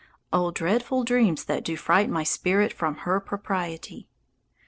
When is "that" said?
1.43-1.63